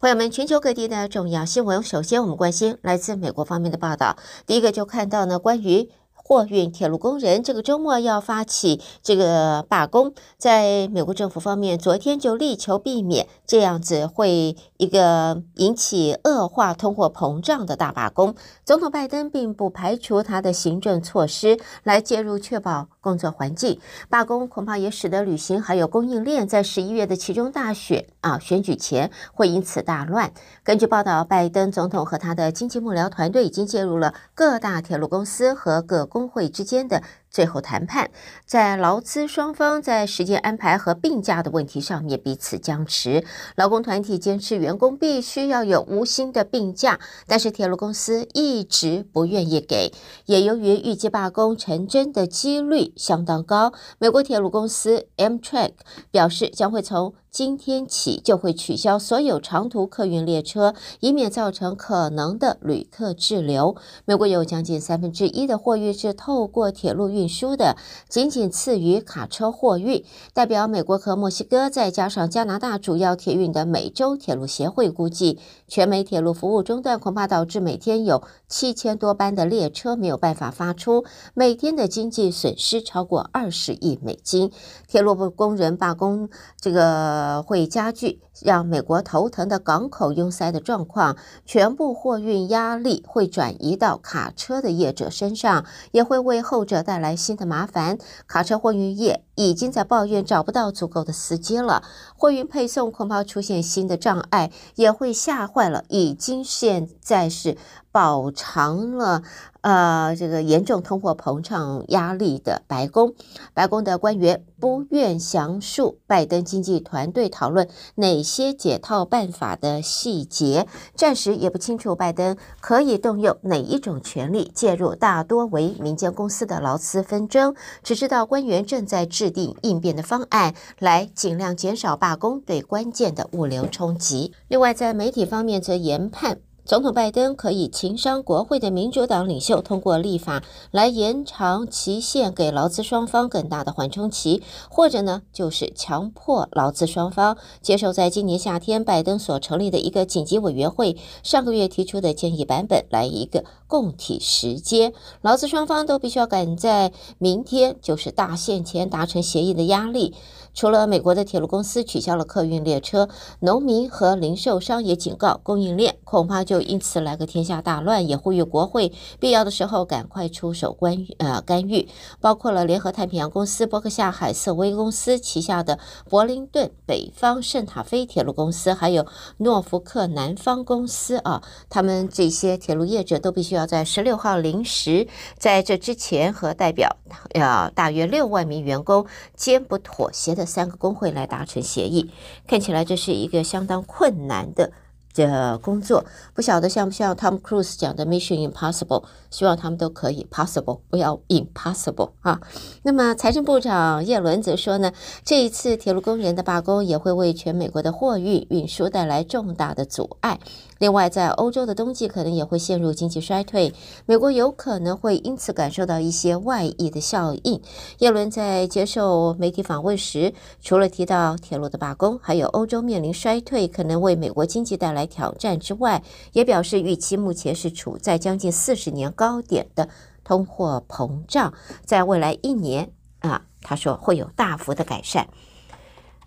[0.00, 4.16] 朋友们，全球各地的重要新闻，首先我们关心来自美国方面的报道。
[4.46, 5.90] 第一个就看到呢，关于。
[6.26, 18.34] 货运铁路工人这个周末要发起这个罢工，在美国政府方面，昨天就力求避免这样子会一个引起恶化通货膨胀的大罢工。
[18.64, 23.78] 总统拜登并不排除他的行政措施来介入，确保工作环境。
[24.08, 30.32] 罢工恐怕也使得旅行还有供应链在十一月的其中大选啊选举前会因此大乱。
[30.62, 37.02] 根据报道，拜登总统和他的经济幕僚团队已经介入了各大铁路公司和各工会之间的
[37.34, 38.12] 最后谈判，
[38.46, 43.24] 在劳资双方在时间安排和病假的问题上面彼此僵持。
[43.56, 49.92] 劳工团体坚持员工必须要有无薪的病假，但是铁路公司一直不愿意给。
[50.26, 55.72] 也由于预计罢工成真的几率相当高，美国铁路公司 Amtrak
[56.12, 63.74] 表示将会从今天起就会取消所有长途客运列车，以免造成可能的旅客滞留。
[64.04, 67.76] 美国有将近三分之一的货运是透过铁路运输的，
[68.08, 70.04] 仅仅次于卡车货运。
[70.32, 84.52] 代表美国和墨西哥再加上加拿大主要铁运的美洲铁路协会估计，全美铁路服务中断恐怕导致每天有七千多班的列车没有办法发出，每天的经济损失超过二十亿美金。
[84.86, 86.28] 铁路部工人罢工，
[86.60, 87.23] 这个。
[87.24, 97.96] 呃，会加剧让美国头疼的港口拥塞的状况，全部货运压力会转移到卡车的业者身上，也会为后者带来新的麻烦。
[98.26, 101.82] 卡车货运业已经在抱怨找不到足够的司机了，
[102.14, 107.56] 货运配送恐怕出现新的障碍，也会吓坏了已经现在是
[107.94, 109.22] 饱尝了。
[109.60, 113.14] 呃，这个严重通货膨胀压力的白宫，
[113.54, 134.34] 白宫的官员不愿详述拜登经济团队讨论哪些解套办法的细节，暂时也不清楚拜登可以动用哪一种权力介入大多为民间公司的劳资纷争，只知道官员正在制定应变的方案，来尽量减少罢工对关键的物流冲击。
[134.48, 136.40] 另外，在媒体方面则研判。
[136.66, 160.14] 总统拜登可以情商国会的民主党领袖通过立法来延长期限，给劳资双方更大的缓冲期，或者呢，就是强迫劳资双方接受在今年夏天拜登所成立的一个紧急委员会上个月提出的建议版本来一个共体时间，劳资双方都必须要赶在明天就是大限前达成协议的压力。
[160.54, 163.08] 除了美国的铁路公司取消了客运列车，
[163.40, 171.88] 农民和零售商也警告供应链恐怕就就因此来个天下大乱，也呼吁国会必要的时候赶快出手干呃干预。
[172.20, 179.04] 包括了联合太平洋公司、波克夏海瑟威公司旗下的柏林顿北方圣塔菲铁路公司，还有
[179.38, 186.96] 诺福克南方公司啊，他们这些铁路业者都必须要在十六号零时，在这之前和代表
[187.32, 189.04] 呃大约六万名员工
[189.34, 190.46] 坚不妥协的。
[190.46, 192.12] 三个工会来达成协议，
[192.46, 194.70] 看起来这是一个相当困难的
[195.14, 196.04] 的工作，
[196.34, 202.40] 不晓得像不像 Tom Cruise 讲的 Mission Impossible，希望他们都可以 possible，不要 impossible 啊。
[202.82, 204.92] 那么财政部长叶伦则说呢，
[205.24, 210.40] 这一次铁路工人的罢工也会为全美国的货运运输带来重大的阻碍。
[210.78, 213.72] 另外，在欧洲的冬季可能也会陷入经济衰退，
[214.06, 217.62] 美国有可能会因此感受到一些外溢的效应。
[217.98, 229.88] 耶伦在接受媒体访问时，除了提到铁路的罢工，还有欧洲面临衰退可能为美国经济带来挑战之外，也表示预期目前是处在将近四十年高点的
[230.22, 231.52] 通货膨胀，
[231.84, 235.28] 在未来一年啊，他说会有大幅的改善。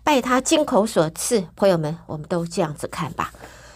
[0.02, 3.32] 拜他金口所赐，朋友们，我们都这样子看吧。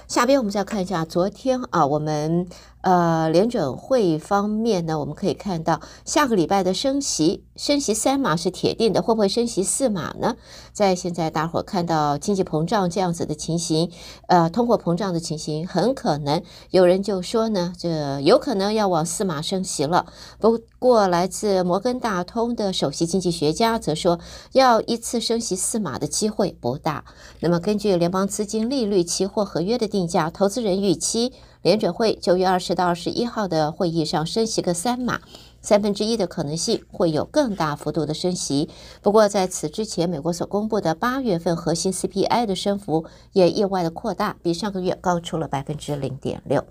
[0.08, 2.48] 下边我们再看一下，昨天啊，我们。
[2.82, 10.36] 呃，联准会方面呢，我们可以看到下个礼拜的升息，升息三码是铁定的，会不会升息四码呢？
[10.72, 13.90] 在现在大伙看到经济膨胀这样子的情形，
[14.26, 20.06] 呃，通货膨胀的情形，很可能有人就说呢，这有可能要往四码升息了。
[20.40, 24.18] 不过，来自摩根大通的首席经济学家则说，
[24.52, 27.04] 要一次升息四码的机会不大。
[27.38, 31.32] 那么，根据联邦资金利率期货合约的定价，投资人预期。
[31.62, 35.20] 联准会九月二十到二十一号的会议上升息个三码，
[35.60, 38.68] 三分之一的可能性会有更大幅度的升息。
[39.00, 46.64] 不过在此之前，美国所公布的八月份核心 CPI 的升幅也意外的扩大，比上个月高出了百分之零点六。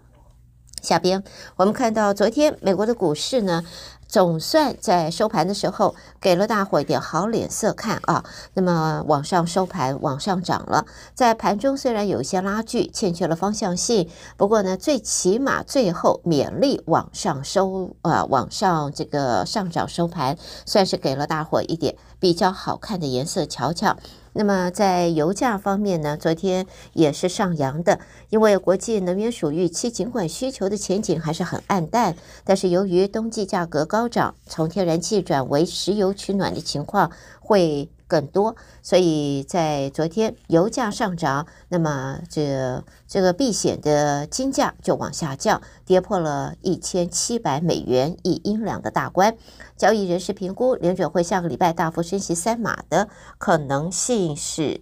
[0.82, 1.24] 下边
[1.58, 3.64] 我们看到昨天美国的股市呢。
[4.12, 8.26] 总算在收盘的时候给了大伙一点好脸色看啊。
[8.54, 10.86] 那么往上收盘，往上涨了。
[11.16, 23.96] 在盘中虽然有一些拉锯，欠缺了方向性，不过呢，最起码最后勉力往上收啊，往上这个上涨收盘，算是给了大伙一点比较好看的颜色瞧瞧。
[24.34, 28.00] 那么在油价方面呢，昨天也是上扬的，
[28.30, 49.38] 因为国际能源署预期，尽管需求的前景还是很暗淡，但是由于冬季价格高涨，从天然气转为石油取暖的情况会更多，所以在昨天油价上涨，那么这这个避险的金价就往下降，跌破了一千七百美元一英两的大关。
[49.78, 54.82] 交易人士评估，联准会下个礼拜大幅升息三码的可能性是，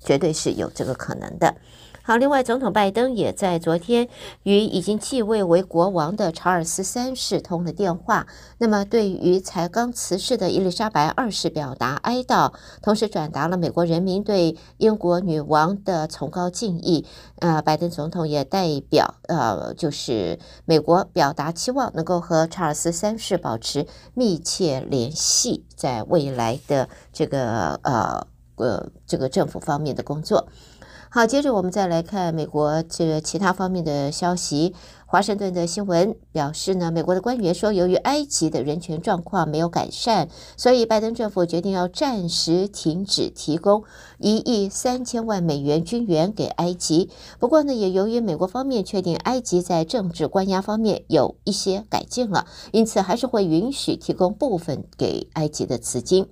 [0.00, 1.56] 绝对是有这个可能的。
[2.04, 4.08] 好，另外，总统拜登也在昨天
[4.42, 8.26] 与已经继位为国王的查尔斯三世通了电话。
[8.58, 17.06] 那么，对于才刚辞世的伊丽莎白二世表达哀悼，同时转达了美国人民对英国女王的崇高敬意。
[17.38, 28.26] 呃，拜登总统也代表呃，就是美国表达期望，能够和查尔斯三世保持密切联系，在未来的这个呃
[28.56, 30.48] 呃这个政府方面的工作。
[31.14, 34.74] 好，接着我们再来看美国这个其他方面的消息。
[35.04, 43.84] 华盛顿的新闻表示呢，美国的官员说，由于埃及的人权状况没有改善，所以拜登政府决定要暂时停止提供
[44.16, 47.10] 一亿三千万美元军援给埃及。
[47.38, 56.30] 不过呢，也由于美国方面确定埃及在政治关押方面有一些改进了，因此还是会允许提供部分给埃及的资金。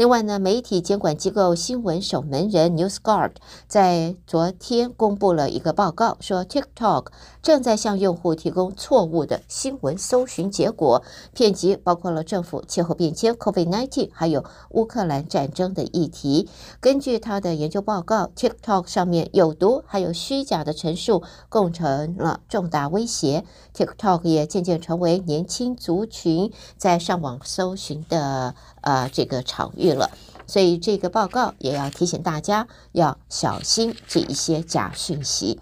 [0.00, 3.32] 另外呢，媒体监管机构新闻守门人 NewsGuard
[3.68, 7.08] 在昨天公布了一个报告，说 TikTok
[7.42, 11.02] 正在向用户提供错误的新闻搜寻结果，
[11.34, 16.48] 遍及包括了政府、气候变迁、COVID-19，还有乌克兰战争的议题。
[16.80, 23.44] 根据他的研究报告，TikTok 上面有毒还有虚假的陈述构成了重大威胁。
[23.76, 30.10] TikTok 也渐渐成为年轻族群在上网搜寻的呃这个场域了，
[30.46, 35.60] 所以这个报告也要提醒大家要小心这一些假讯息。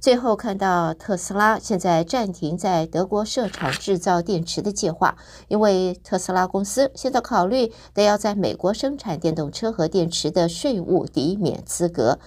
[0.00, 5.16] 最后看到特斯拉现在暂停在德国设厂制造电池的计划，
[5.48, 12.18] 因为特斯拉公司现在考虑得要在美国生产电动车和电池的税务抵免资格，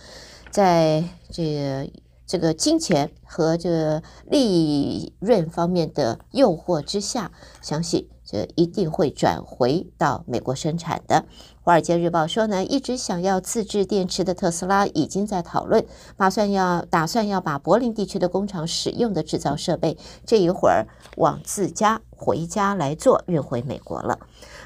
[0.50, 1.92] 在这个。
[2.28, 7.30] 这个金钱和这利润方面的诱惑之下，
[7.62, 11.16] 相信这一定会转回到美国生产的。
[11.62, 15.86] 《华尔街日报》说呢，一直想要自制电池的特斯拉已经在讨论，
[16.16, 20.88] 打算要打算要把柏林地区的工厂使用的制造设备，这一会儿
[21.18, 24.20] 往自家回家来做，运回美国了。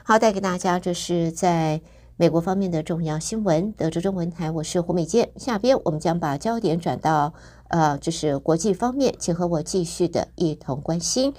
[0.03, 1.81] 好，带给大家这是在。
[2.17, 5.31] 美国方面的重要新闻，德州中文台，我是胡美健。
[5.35, 7.33] 下边我们将把焦点转到，
[7.67, 11.33] 呃，就是国际方面，请和我继续的一同关心。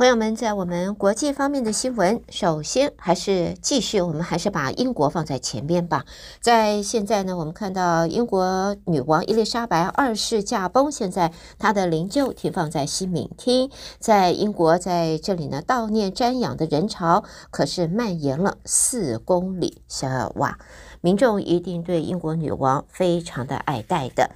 [0.00, 6.06] 朋友们，在我们国际方面的新闻，首先还是继续，我们还是把英国放在前面吧。
[6.40, 20.58] 在现在呢，我们看到英国女王伊丽莎白二世驾崩，现在她的灵柩停放在西敏厅，在英国在这里呢悼念瞻仰的人潮可是蔓延了四公里，小哇，
[21.00, 24.30] 民众一定对英国女王非常的爱戴的。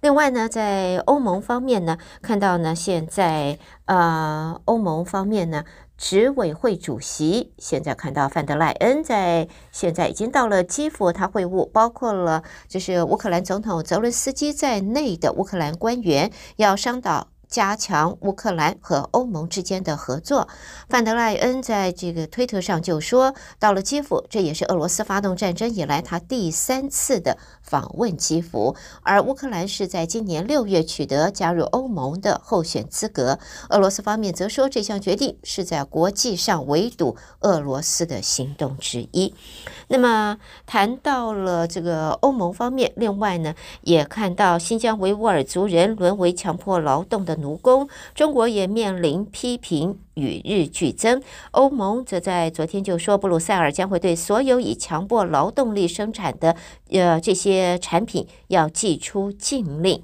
[0.00, 5.64] 另外呢，在欧盟方面呢，看到呢，现在呃，欧盟方面呢，
[5.96, 17.28] 执委会主席现在看到范德赖恩在现在已经到了基辅，他会晤包括了就是乌克兰总统泽伦斯基在内的乌克兰官员，要商讨。
[17.48, 20.48] 加强乌克兰和欧盟之间的合作。
[20.88, 28.76] 范德赖恩在这个推特上就说：“到了基辅，这也是俄罗斯发动战争以来他第三次的访问基辅。
[29.02, 33.38] 而乌克兰是在今年六月取得加入欧盟的候选资格。
[33.70, 39.34] 俄罗斯方面则说，这项决定是在国际上围堵俄罗斯的行动之一。”
[39.90, 40.36] 那么
[40.66, 51.22] 谈到了这个欧盟方面，另外呢，也看到新疆维吾尔族人沦为强迫劳动的奴工，中国也面临批评与日俱增。
[51.52, 56.56] 欧盟则在昨天就说，布鲁塞尔将会对所有以强迫劳动力生产的
[56.90, 60.02] 呃这些产品要祭出禁令。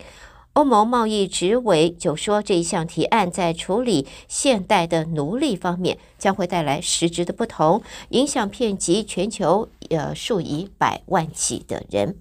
[0.54, 12.16] 欧盟贸易执委就说，这一项提案在处理现代的奴隶方面将会带来实质的不同，影响遍及全球呃数以百万计的人。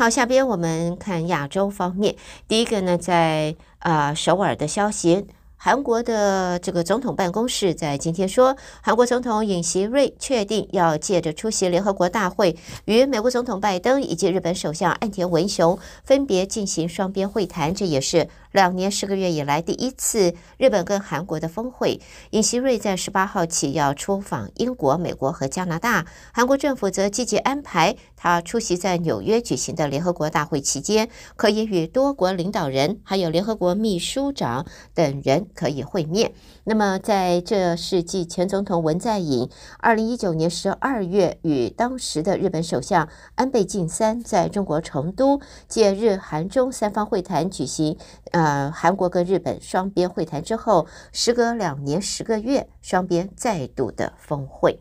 [0.00, 2.16] 好，下边我们看亚洲方面，
[2.48, 5.26] 第一个呢，在啊首尔的消息。
[5.58, 18.26] 韩国的这个总统办公室在今天说，韩国总统尹锡瑞确定要借着出席联合国大会，与美国总统拜登以及日本首相岸田文雄分别进行双边会谈，这也是。
[18.52, 26.06] 两年十个月以来第一次日本跟韩国的峰会，尹锡瑞在十八号起要出访英国、美国和加拿大。
[26.32, 36.32] 韩国政府则积极安排他出席在纽约举行的联合国大会期间，可以与多国领导人还有联合国秘书长等人可以会面。
[36.64, 47.96] 那么在这是继前总统文在寅二零一九年十二月与当时的日本首相安倍晋三在中国成都借日韩中三方会谈举行。
[48.40, 54.80] 呃韩国跟日本双边会谈之后，时隔两年十个月，双边再度的峰会。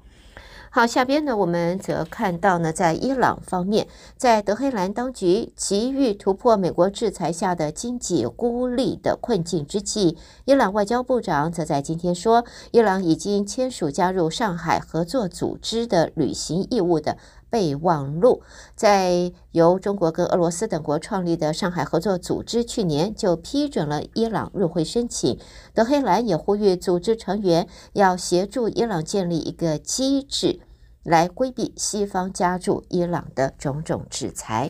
[0.71, 17.17] 好，下边呢，我们则看到呢，在伊朗方面，在德黑兰当局急于突破美国制裁下的经济孤立的困境之际，伊朗外交部长则在今天说，伊朗已经签署加入上海合作组织的履行义务的
[17.49, 18.41] 备忘录。
[18.75, 25.39] 在由中国跟俄罗斯等国创立的上海合作组织，去年就批准了伊朗入会申请。
[25.73, 30.61] 德黑兰也呼吁组织成员要协助伊朗建立一个机制。
[31.01, 34.69] 来规避西方加注伊朗的种种制裁。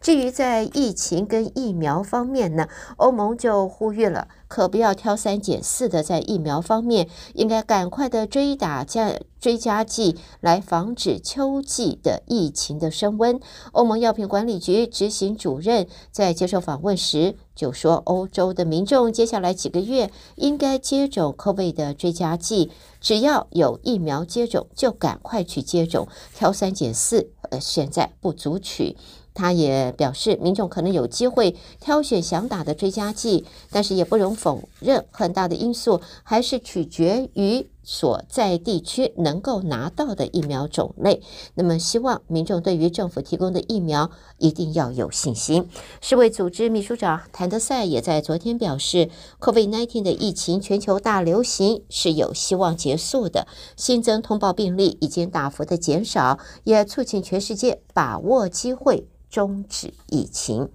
[0.00, 13.40] 至于在疫情跟疫苗方面呢，欧盟就呼吁了，可不要挑三拣四的，在疫苗方面应该赶快的追打加追加剂，来防止秋季的疫情的升温。
[13.72, 28.96] 欧盟药品管理局执行主任在接受访问时就说，欧洲的民众接下来几个月应该接种 COVID 的追加剂，只要有疫苗接种就赶快去接种，挑三拣四，呃，现在不足取。
[29.36, 41.22] 他也表示，民众可能有机会挑选想打的追加剂，但是也不容否认，很大的因素还是取决于所在地区能够拿到的疫苗种类。
[41.54, 45.70] 那么，希望民众对于政府提供的疫苗一定要有信心。
[46.02, 59.06] 世卫组织秘书长谭德赛也在昨天表示，COVID-19 的疫情全球大流行是有希望结束的，新增通报病例已经大幅的减少，也促进全世界把握机会。
[59.28, 60.70] 终止疫情。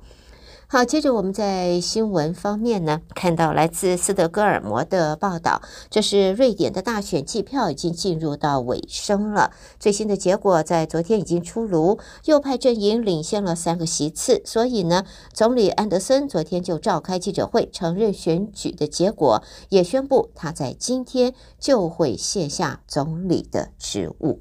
[0.73, 9.51] 好，接着我们在新闻方面呢，看到来自斯德哥尔摩的报道，这是瑞典的大选计票已经进入到尾声了。
[9.81, 24.39] 最新的结果在昨天已经出炉，右派阵营领先了三个席次，所以呢，总理安德森昨天就召开记者会，承认选举的结果，也宣布他在今天就会卸下总理的职务。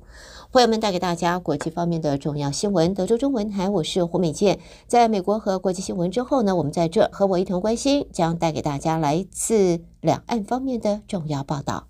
[0.53, 2.93] 朋友们带给大家国际方面的重要新闻。
[2.93, 4.59] 德州中文台，我是胡美健。
[4.89, 11.90] 在美国和国际新闻之后呢，我们在这和我一同关心，将带给大家来自两岸方面的重要报道。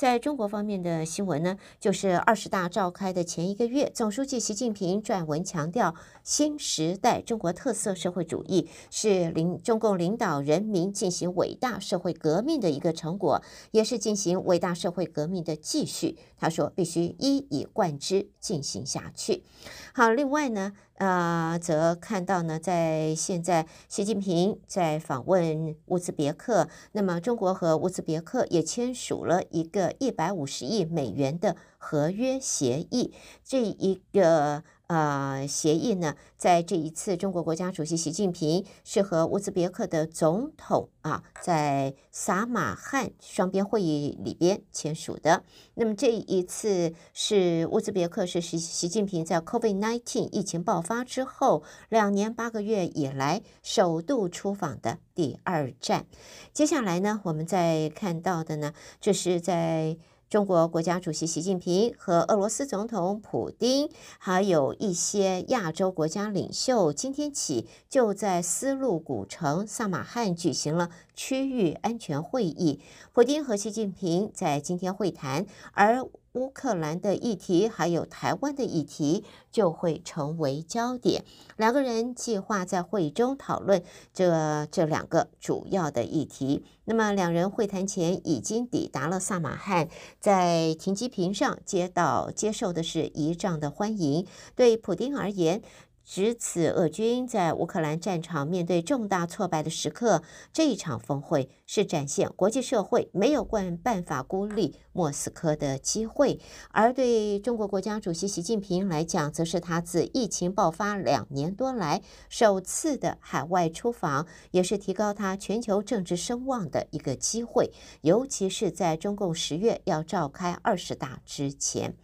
[0.00, 13.42] 在中国方面的新闻呢，就是二十大召开的前一个月，总书记习近平撰文强调，新时代中国特色社会主义是领中共领导人民进行伟大社会革命的一个成果，
[13.72, 16.16] 也是进行伟大社会革命的继续。
[16.38, 19.44] 他说，必须一以贯之进行下去。
[19.92, 20.72] 好，另外呢。
[21.00, 33.12] 呃，则看到呢，在现在，习近平在访问乌兹别克，那么中国和乌兹别克也签署了一个一百五十亿美元的合约协议，
[33.44, 34.62] 这一个。
[34.90, 45.44] 呃，协议呢，在这一次中国国家主席习近平是和乌兹别克的总统啊，在撒马汉双边会议里边签署的。
[45.74, 56.06] 那么这一次是乌兹别克是习习近平在 COVID-19 疫情爆发之后两年八个月以来首度出访的第二站。
[56.52, 59.96] 接下来呢，我们再看到的呢，这是在。
[60.30, 72.80] 中国国家主席习近平和俄罗斯总统普京，还有一些亚洲国家领袖，今天起就在丝路古城萨马汉举行了区域安全会议。
[73.12, 76.06] 普京和习近平在今天会谈，而。
[76.34, 81.24] 乌克兰的议题还有台湾的议题就会成为焦点。
[81.56, 83.82] 两个人计划在会议中讨论
[84.14, 86.64] 这这两个主要的议题。
[86.84, 94.26] 那么，两人会谈前已经抵达了萨马汉，在停机坪上接到接受的是仪仗的欢迎。
[94.56, 95.62] 对普丁而言，
[96.10, 106.40] 值此俄军在乌克兰战场面对重大挫败的时刻，这一场峰会是展现国际社会没有办法孤立莫斯科的机会。
[106.72, 121.94] 而对中国国家主席习近平来讲，则是他自疫情爆发两年多来首次的海外出访，也是提高他全球政治声望的一个机会，尤其是在中共十月要召开二十大之前。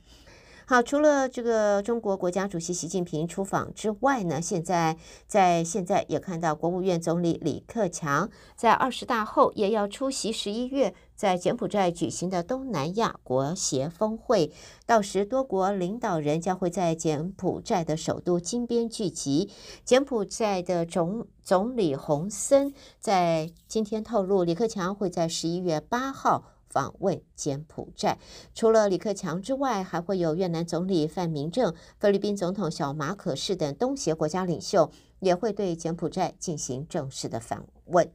[0.69, 4.97] 好，除了这个中国国家主席习近平出访之外呢，现在
[5.29, 14.51] 在现在也看到国务院总理李克强在二十大后也要出席十一月在柬埔寨举行的东南亚国协峰会，
[14.87, 19.49] 到时多国领导人将会在柬埔寨的首都金边聚集。
[19.85, 26.56] 柬埔寨的总总理洪森在今天透露，李克强会在十一月八号。
[26.77, 28.19] 访问柬埔寨，
[28.55, 34.91] 除了李克强之外，还会有越南总理范明政、菲律宾总统小马可士等东协国家领袖，
[35.21, 38.13] 也会对柬埔寨进行正式的访问。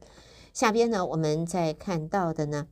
[0.54, 2.68] 下边呢，我们再看到的呢。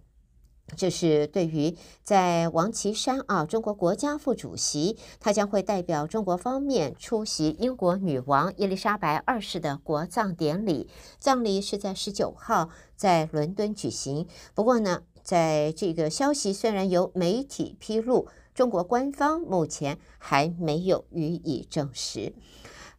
[0.76, 10.88] 这是对于在王岐山啊，中国国家副主席，他将会代表中国方面出席英国女王伊丽莎白二世的国葬典礼。
[11.18, 14.28] 葬礼是在十九号在伦敦举行。
[14.54, 22.32] 不过呢，在这个消息虽然由媒体披露，中国官方目前还没有予以证实。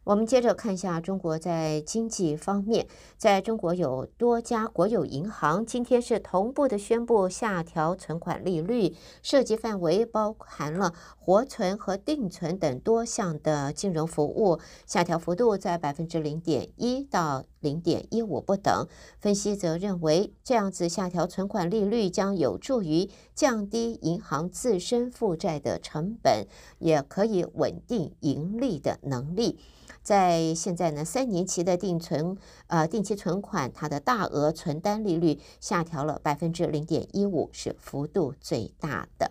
[0.04, 18.88] 我们接着看一下中国在经济方面，在中国有多家国有银行今天是同步的宣布下调存款利率，涉及范围包含了活存和定存等多项的金融服务，下调幅度在百分之零点一到零点一五不等。
[19.20, 26.48] 分析则认为，这样子下调存款利率将有助于降低银行自身负债的成本，
[26.80, 29.60] 也可以稳定盈利的能力。
[30.02, 39.30] 在现在呢，三年期的定存，呃，定期存款，它的大额存单利率下调了百分之零点一五，是幅度最大的。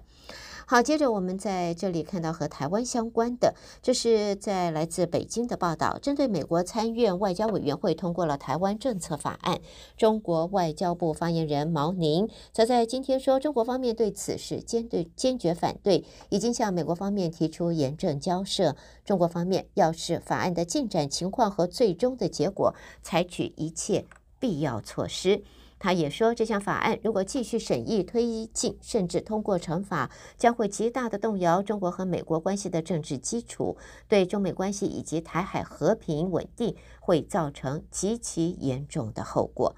[0.65, 5.98] 好，接着我们在这里看到和台湾相关的，这是在来自北京的报道。
[6.01, 9.60] 针对美国参院外交委员会通过了台湾政策法案，
[9.98, 18.76] 中国外交部发言人毛宁则在今天说，中国方面对此事坚对坚决反对，已经向美国方面提出严正交涉。
[19.04, 24.06] 中国方面要视法案的进展情况和最终的结果，采取一切
[24.39, 25.43] 必要措施。
[25.84, 33.76] 他也说，这项法案如果继续审议推进，甚至通过成法，将会极大的动摇中国和美国关系的政治基础，
[34.08, 39.76] 对中美关系以及台海和平稳定会造成极其严重的后果。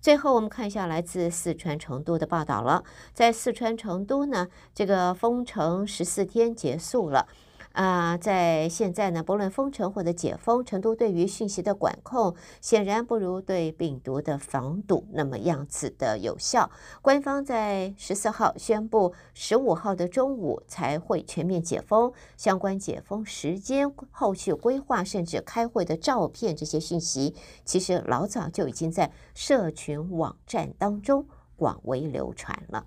[0.00, 7.28] 最后，我们看一下来自四川成都的报道了，在四川成都呢，这个封城十四天结束了。
[7.74, 16.70] 啊、在现在呢，不论封城或者解封，成都对于讯息的管控显然不如对病毒的防堵那么样子的有效。
[17.02, 27.34] 官方在十四号宣布，十五号的中午才会全面解封，相关解封时间、后续规划，甚至开会的照片，这些讯息
[27.64, 32.86] 其实老早就已经在社群网站当中广为流传了。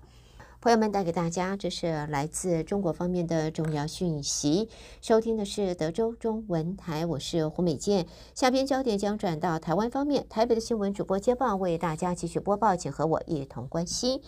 [0.60, 4.68] 朋友们，带给大家，这是来自中国方面的重要讯息。
[5.00, 8.04] 收听的是德州中文台，我是胡美健。
[8.34, 14.20] 下边焦点将转到台湾方面，台北的新闻主播接棒为大家继续播报，请和我一同关心。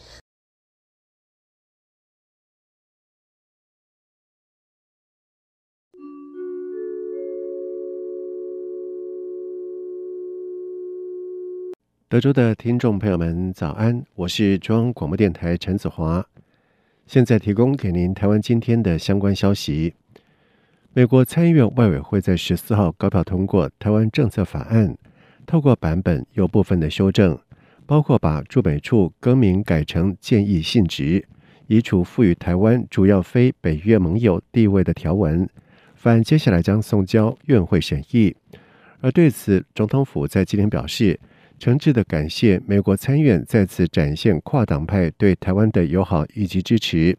[12.11, 14.05] 德州的听众朋友们，早安！
[14.17, 16.27] 我是中央广播电台陈子华，
[17.07, 19.95] 现在提供给您台湾今天的相关消息。
[20.93, 24.99] 美国参议院外委会在十四号高票通过台湾政策法案，
[25.47, 27.39] 透过版本有部分的修正，
[27.87, 31.25] 包括把驻美处更名改成建议性质，
[31.69, 35.49] 移除赋予台湾主要非北约盟友地位的条文。
[35.95, 38.35] 法案接下来将送交院会审议，
[38.99, 41.21] 而对此，总统府在今天表示。
[41.61, 47.15] 诚挚地感谢美国参院再次展现跨党派对台湾的友好以及支持。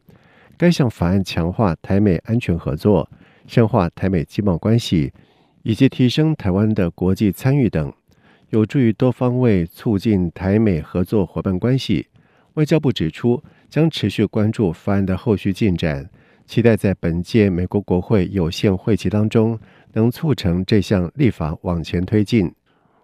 [0.58, 3.08] 该项法案强化台美安全合作、
[3.46, 5.14] 深化台美经贸关系
[5.62, 7.94] 以及提升台湾的国际参与等，
[8.50, 12.08] 有助于多方位促进台美合作伙伴关系。
[12.56, 16.10] 外交部指出，将持续关注法案的后续进展，
[16.48, 19.60] 期待在本届美国国会有限会期当中，
[19.94, 22.52] 能促成这项立法往前推进。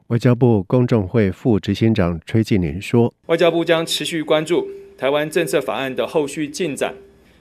[0.07, 4.65] 外交部公众会副执行长崔静林说：“外交部将持续关注
[4.97, 6.95] 台湾政策法案的后续进展，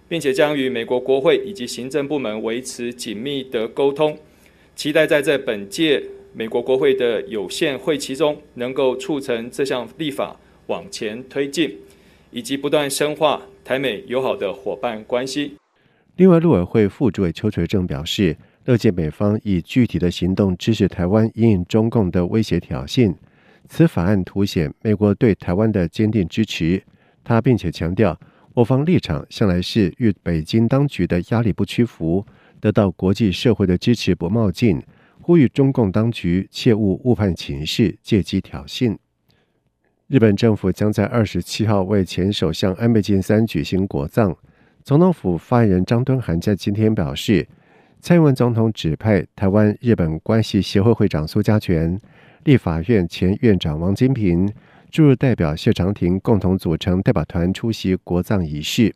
[0.09, 4.19] 并且将与美国国会以及行政部门维持紧密的沟通，
[4.75, 6.03] 期待在这本届
[6.33, 11.79] 美国国会的有限会期中，能够促成这项立法往前推进，
[12.33, 15.55] 以及不断深化台美友好的伙伴关系。
[16.17, 23.15] 另外，陆委会副主委邱垂正表示，乐见美方以具体的行动支持台湾因应中共的威胁挑衅。
[23.69, 26.83] 此法案凸显美国对台湾的坚定支持。
[27.23, 28.19] 他并且强调，
[28.55, 32.27] 我方立场向来是与北京当局的压力不屈服，
[32.61, 34.83] 得到国际社会的支持不冒进。
[35.21, 38.97] 呼吁中共当局切勿误判情势，借机挑衅。
[40.09, 44.37] 日本政府将在二十七号为前首相安倍晋三举行国葬。
[44.85, 47.49] 总统府发言人张敦涵在今天表示，
[48.07, 52.01] 蔡英文总统指派台湾日本关系协会会长苏家全、
[52.45, 54.49] 立法院前院长王金平
[54.93, 58.95] 驻日代表谢长廷共同组成代表团出席国葬仪式。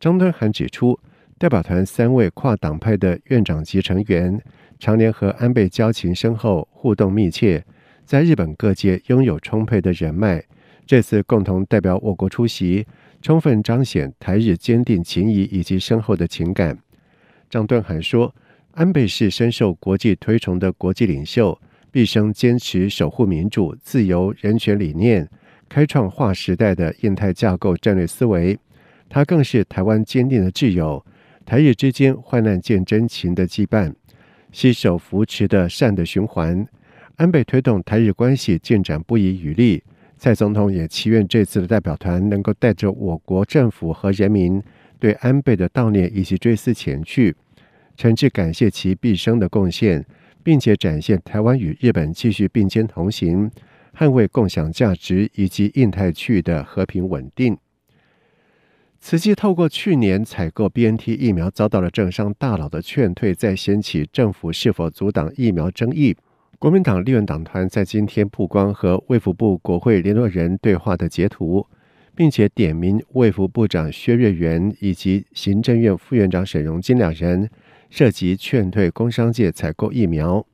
[0.00, 0.98] 张敦涵指出，
[1.38, 4.42] 代表团三位跨党派的院长级成员。
[4.80, 7.64] 常年和安倍交情深厚，互动密切，
[8.04, 10.42] 在日本各界拥有充沛的人脉。
[10.84, 12.88] 这次共同代表我国出席，
[13.20, 16.76] 充分彰显台日坚定情谊以及深厚的情感。
[17.52, 18.34] 张敦涵说，
[18.70, 21.60] 安倍是深受国际推崇的国际领袖，
[21.90, 25.28] 毕生坚持守护民主、自由、人权理念，
[25.68, 28.58] 开创划时代的印太架构战略思维。
[29.06, 31.04] 他更是台湾坚定的挚友，
[31.44, 33.92] 台日之间患难见真情的羁绊。
[34.50, 36.66] 携手扶持的善的循环，
[37.16, 39.82] 安倍推动台日关系进展不遗余力。
[40.16, 44.62] 蔡总统也祈愿这次的代表团能够带着我国政府和人民
[45.02, 47.34] 对安倍的悼念以及追思前去，
[47.96, 50.06] 诚挚感谢其毕生的贡献，
[50.44, 53.50] 并且展现台湾与日本继续并肩同行，
[53.98, 57.58] 捍卫共享价值以及印太区域的和平稳定。
[59.00, 66.16] 慈济透过去年采购 BNT 疫苗遭到了政商大佬的劝退，再掀起政府是否阻挡疫苗争议。
[66.60, 71.66] 国民党立院党团在今天曝光和卫福部国会联络人对话的截图，
[72.14, 77.48] 并且点名卫福部长薛瑞元以及行政院副院长沈荣金两人
[77.90, 80.46] 涉及劝退工商界采购疫苗。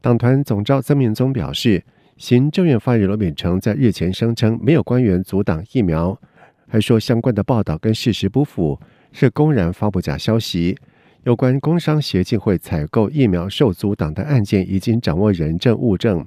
[0.00, 1.82] 党团总召曾铭宗表示，
[2.16, 6.18] 行政院发言人罗秉成在日前声称没有官员阻挡疫苗。
[6.66, 8.78] 还说相关的报道跟事实不符，
[9.10, 10.76] 是公然发布假消息。
[11.24, 16.26] 有关工商协进会采购疫苗受阻挡的案件，已经掌握人证物证。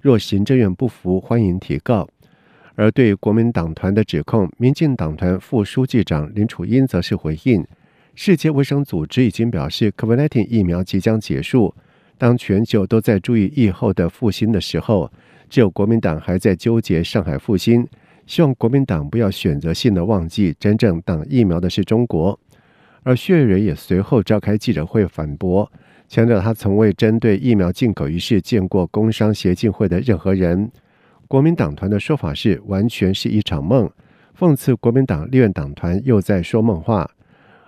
[0.00, 2.08] 若行政院不服，欢迎提告。
[2.74, 7.64] 而对国民党团的指控，民进党团副书记长林楚英则是回应：
[8.14, 11.74] 世界卫生组织已经表示，COVID-19 疫苗即将结束。
[12.18, 15.10] 当全球都在注意疫后的复兴的时候，
[15.50, 17.86] 只有国民党还在纠结上海复兴。
[18.26, 22.38] 希望国民党不要选择性的忘记，真正挡疫苗的是中国。
[23.02, 25.70] 而薛瑞也随后召开记者会反驳，
[26.08, 30.70] 强调他从未针对疫苗进口一事见过工商协进会的任何人。
[31.32, 33.90] 国民党团的说法是完全是一场梦，
[34.38, 37.10] 讽刺国民党立院党团又在说梦话。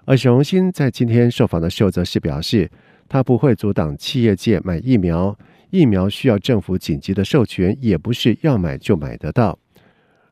[0.05, 2.71] 而沈荣金在今天受访的时候则是表示，
[3.09, 5.35] 他不会阻挡企业界买疫苗，
[5.71, 9.59] 疫苗需要政府紧急的授权，也不是要买就买得到。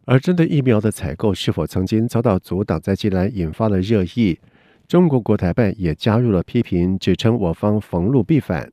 [0.05, 4.39] 而针对疫苗的采购是否曾经遭到阻挡，在近来引发了热议。
[4.87, 8.71] 中国国台办也加入了批评，指称我方逢路必反。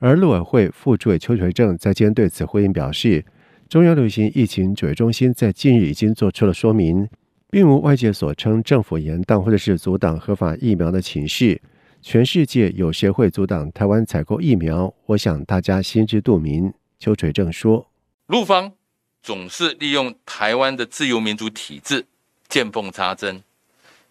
[0.00, 3.24] 而陆委会副主委邱垂正在今天对此回应表示，
[3.72, 7.08] 中央流行疫情指挥中心在近日已经做出了说明，
[7.48, 11.58] 并无外界所称政府延宕或者是阻挡合法疫苗的情势。
[12.02, 14.92] 全世界有谁会阻挡台湾采购疫苗？
[15.06, 16.74] 我想大家心知肚明。
[16.98, 17.90] 邱垂正说，
[18.26, 18.74] 陆方。
[19.22, 22.04] 总是利用台湾的自由民主体制
[22.48, 23.42] 见缝插针，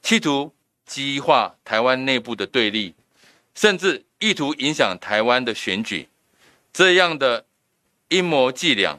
[0.01, 0.53] 企图
[0.87, 2.95] 激化台湾内部的对立，
[3.53, 6.07] 甚至意图影响台湾的选举，
[6.73, 7.45] 这样的
[8.09, 8.97] 阴谋伎俩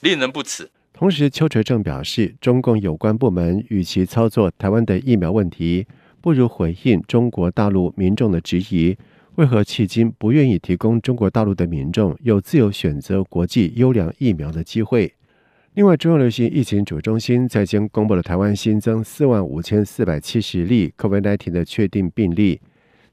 [0.00, 0.70] 令人不齿。
[0.92, 5.86] 同时，邱垂正表示，中共有关部门与其操作台湾的疫苗问题，
[6.20, 8.96] 不如回应中国大陆民众的质疑：
[9.36, 15.14] 为何迄今不愿意提供中国大陆的民众有自由选择国际优良疫苗的机会？
[15.74, 22.60] 另外，中央流行疫情指挥中心在今公布了台湾新增四万五千四百七十例 COVID-19 的确定病例，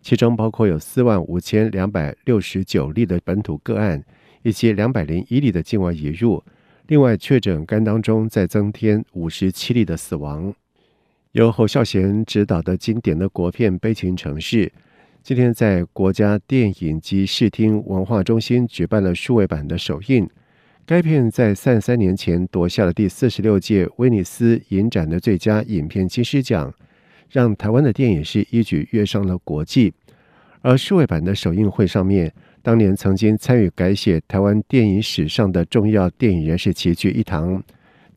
[0.01, 4.03] 其中包括有四万五千两百六十九例的本土个案，
[4.41, 6.43] 以及两百零一例的境外移入。
[6.87, 10.53] 另外，确诊肝当中再增添五十七例的死亡。
[11.33, 14.65] 由侯孝贤执导的经典的国片《悲情城市》，
[15.21, 20.29] 今天在国家电影及视听文化中心举办了数位版的首映。
[20.85, 26.73] 该片在三三年前夺下了第四十六届威尼斯影展的最佳影片金狮奖，
[27.29, 29.93] 让台湾的电影是一举跃上了国际。
[30.61, 32.33] 而数位版的首映会上面，
[32.67, 37.63] 当年曾经参与改写台湾电影史上的重要电影人士齐聚一堂，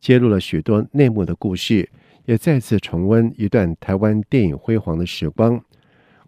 [0.01, 1.89] 揭露了许多内幕的故事，
[2.25, 5.57] 也再次重温一段台湾电影辉煌的时光。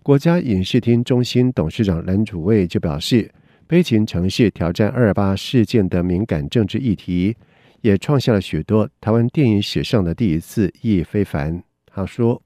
[0.02, 3.24] 国家影视厅中心董事长蓝祖蔚就表示，
[3.68, 7.36] 《悲情城市》挑战二二八事件的敏感政治议题，
[7.82, 11.62] 也创下了许多台湾电影史上的第一次，意义非凡。
[11.86, 12.42] 他说：“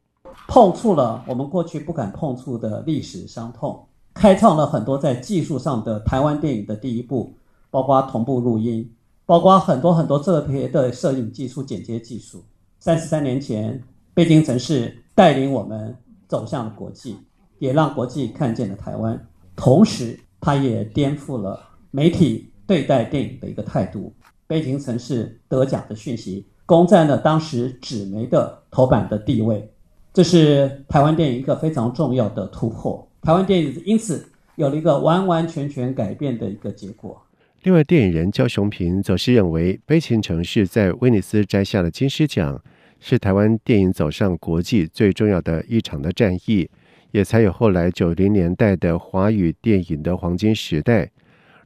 [0.50, 3.87] 碰触了我们过去不敢碰触的历史伤痛。”
[4.20, 7.32] 开创了很多在技术上的台湾电影的第一步，
[7.70, 8.90] 包括同步录音，
[9.28, 12.44] 包括很多很多特别的摄影技术、剪接技术。
[12.80, 13.82] 三十三年前，
[14.16, 15.96] 北京城市带领我们
[16.28, 17.16] 走向了国际，
[17.60, 19.28] 也让国际看见了台湾。
[19.56, 21.60] 同时，它也颠覆了
[21.92, 24.12] 媒体对待电影的一个态度。
[24.48, 29.72] 北京城市得奖的讯息，攻占了当时纸媒的头版的地位，
[30.12, 33.07] 这是台湾电影一个非常重要的突破。
[33.28, 37.22] 台湾电影因此有了一个完完全全改变的一个结果。
[37.63, 42.63] 另外，电影人焦雄屏则是认为，《悲情城市》在威尼斯摘下了金狮奖，
[43.02, 46.70] 是台湾电影走上国际最重要的一场的战役，
[47.12, 51.12] 也才有后来九零年代的华语电影的黄金时代。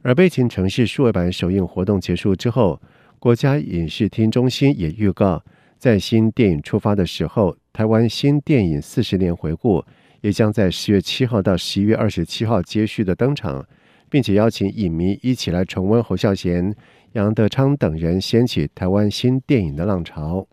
[0.02, 2.82] 而《悲情城市》数位版首映活动结束之后，
[3.20, 5.40] 国家影视厅中心也预告，
[5.78, 9.84] 在新电影出发的时候，台湾新电影四十年回顾。
[10.22, 13.66] 也将在十月七号到十一月二十七号接续的登场，
[14.08, 16.74] 并且邀请影迷一起来重温侯孝贤、
[17.12, 20.48] 杨德昌等人掀起台湾新电影的浪潮。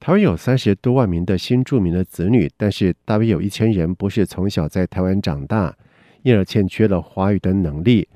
[0.00, 5.74] 台湾有三十多万名的新住民的子女，但是大约有一千人不是从小在台湾长大，
[6.22, 8.08] 因而欠缺了华语的能力。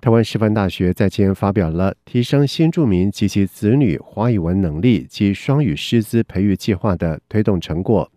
[0.00, 8.10] 台湾师范大学在今天发表了提升新住民及其子女华语文能力及双语师资培育计划的推动成果。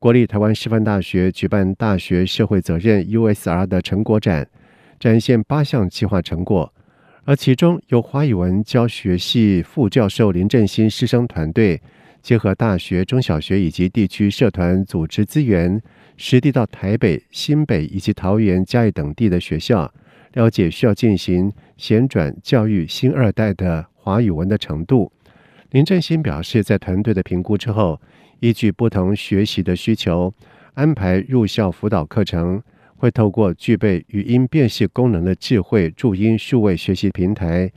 [0.00, 4.48] 国立台湾师范大学举办大学社会责任 USR 的成果展，
[4.98, 6.72] 展现八项计划成果，
[7.24, 11.82] 而其中由华语文教学系副教授林振兴师生团队，
[12.22, 15.78] 结合大学、中小学以及地区社团组织资源，
[16.16, 19.92] 实地到台北、新北以及桃园、嘉义等地的学校，
[20.32, 25.12] 了解需要进行衔转教育新二代的华语文的程度。
[25.72, 28.00] 林振兴表示，在团队的评估之后，
[28.40, 30.32] 依据不同学习的需求，
[30.74, 32.62] 安排入校辅导课程，
[32.96, 37.70] 会透过具备语音辨识功能的智慧注音数位学习平台，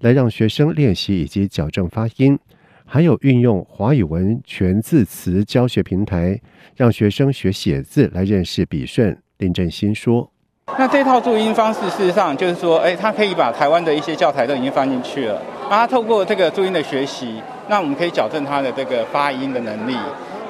[0.00, 2.36] 来让学生练习以及矫正发音；
[2.84, 6.40] 还有运用华语文全字词教学平台，
[6.74, 9.16] 让学生学写字来认识笔顺。
[9.38, 10.30] 林振兴说
[10.78, 19.96] ：“那这套注音方式，事实上就是说，哎，他可以把台湾的一些教材都已经放进去了，然后他透过这个注音的学习。”那我们可以矫正他的这个发音的能力，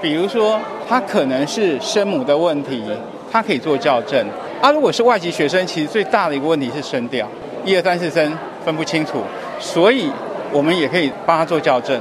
[0.02, 2.82] 比如说他可能是声母的问题，
[3.30, 4.26] 他可以做校正。
[4.60, 7.28] 啊，如果是外籍学生，其实最大的一个问题是声调，
[7.64, 8.32] 一二三四声
[8.64, 9.22] 分不清楚，
[9.58, 10.10] 所以
[10.52, 12.00] 我们也可以帮他做校正。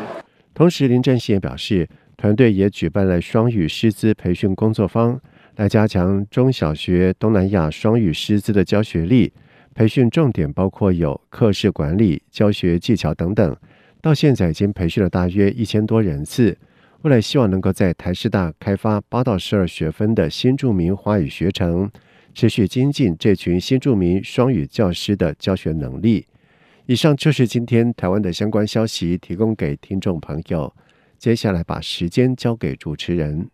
[0.54, 5.20] 同时，林振兴也表示，团队也举办了双语师资培训工作坊，
[5.56, 9.32] 来加强中小学东南亚双语师资的教学力。
[9.74, 13.54] 培训重点包括有课室管理、教学技巧等等。
[14.06, 16.56] 到现在已经培训了大约一千多人次，
[17.02, 21.90] 未来希望能够在台师大开发八到十二学分的新住民华语学程，
[22.32, 26.28] 持续精进这群新住民双语教师的教学能力。
[26.86, 30.72] 以上就是今天台湾的相关消息，提供给听众朋友。
[31.18, 33.50] 接下来把时间交给主持人。